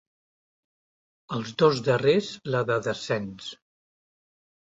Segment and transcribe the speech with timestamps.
[1.35, 3.51] Els dos darrers la de descens.